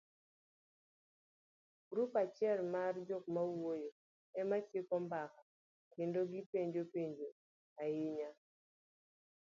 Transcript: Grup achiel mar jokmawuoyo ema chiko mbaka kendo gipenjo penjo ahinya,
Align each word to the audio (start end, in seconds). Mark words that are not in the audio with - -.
Grup 1.89 2.11
achiel 2.21 2.59
mar 2.73 2.93
jokmawuoyo 3.07 3.91
ema 4.39 4.57
chiko 4.69 4.95
mbaka 5.05 5.41
kendo 5.93 6.19
gipenjo 6.31 6.81
penjo 6.93 7.29
ahinya, 7.83 8.29